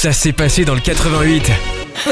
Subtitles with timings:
[0.00, 1.52] Ça s'est passé dans le 88.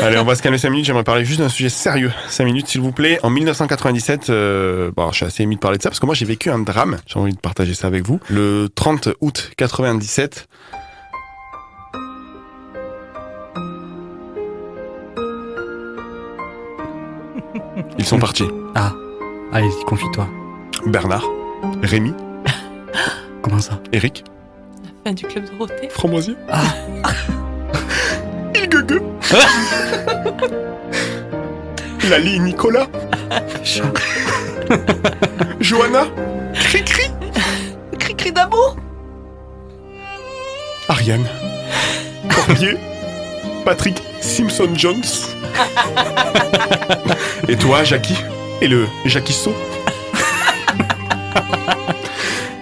[0.03, 0.85] Allez, on va se calmer 5 minutes.
[0.85, 2.13] J'aimerais parler juste d'un sujet sérieux.
[2.29, 3.19] 5 minutes, s'il vous plaît.
[3.23, 6.15] En 1997, euh, bon, je suis assez ému de parler de ça parce que moi,
[6.15, 6.99] j'ai vécu un drame.
[7.07, 8.21] J'ai envie de partager ça avec vous.
[8.29, 10.49] Le 30 août 97.
[17.99, 18.49] Ils sont partis.
[18.75, 18.93] Ah,
[19.51, 20.29] allez, confie-toi.
[20.85, 21.25] Bernard,
[21.83, 22.13] Rémi,
[23.41, 23.81] Comment ça?
[23.95, 24.25] Eric,
[25.07, 25.89] Fin du club Dorothée.
[25.89, 26.35] Framboisier.
[26.51, 26.65] Ah.
[32.09, 32.87] Lali, Nicolas.
[35.61, 36.07] Johanna,
[36.55, 37.11] Cri-Cri,
[37.99, 38.77] Cri-cri d'amour.
[40.89, 41.27] Ariane,
[42.31, 42.77] Corbier,
[43.65, 45.03] Patrick Simpson Jones.
[47.49, 48.17] Et toi, Jackie.
[48.61, 49.55] Et le Jackie So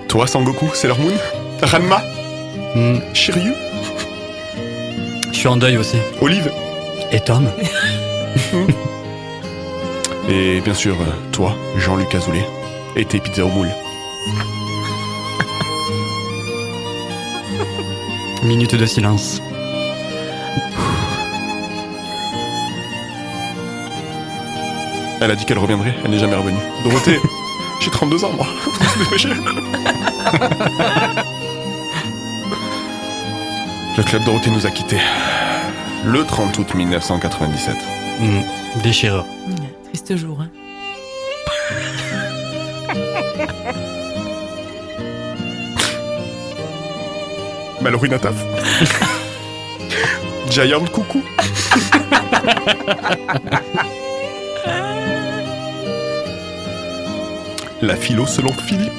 [0.09, 1.15] Toi, Sangoku, Sailor Moon.
[1.62, 2.02] Ranma.
[2.74, 3.55] Hmm, Shiryu
[5.37, 5.99] je suis en deuil aussi.
[6.23, 6.51] Olive
[7.13, 7.47] Et Tom
[10.30, 10.97] Et bien sûr,
[11.30, 12.47] toi, Jean-Luc Azoulay.
[12.97, 13.69] Et tes pizzas au moule.
[18.45, 19.43] Minute de silence.
[25.21, 26.57] Elle a dit qu'elle reviendrait, elle n'est jamais revenue.
[26.82, 27.21] Dorothée,
[27.80, 28.47] j'ai 32 ans, moi.
[33.97, 35.01] Le club Dorothée nous a quittés.
[36.05, 37.75] Le 30 août 1997.
[38.21, 38.41] Hmm,
[38.83, 39.25] Déchireur.
[39.85, 40.51] Triste jour, hein.
[47.80, 48.35] Mallory Nataf.
[50.51, 51.23] Giant Coucou.
[57.83, 58.93] La philo selon Philippe.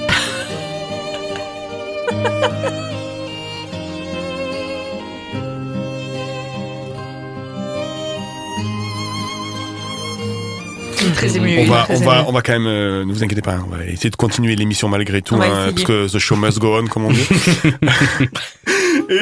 [11.16, 11.60] Très ému.
[11.60, 13.76] On va, très on va, on va quand même, euh, ne vous inquiétez pas, on
[13.76, 16.88] va essayer de continuer l'émission malgré tout, hein, parce que the show must go on,
[16.88, 17.28] comme on dit.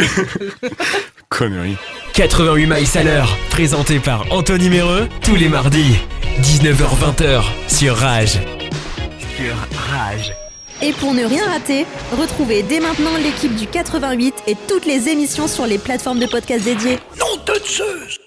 [1.30, 1.78] Connerie.
[2.14, 5.96] 88 miles à l'heure, présenté par Anthony Méreux, tous les mardis,
[6.42, 8.40] 19h-20h, sur Rage.
[9.36, 9.56] Sur
[9.90, 10.34] Rage.
[10.82, 11.86] Et pour ne rien rater,
[12.18, 16.64] retrouvez dès maintenant l'équipe du 88 et toutes les émissions sur les plateformes de podcast
[16.64, 17.00] dédiées.
[17.20, 18.25] Non de Zeus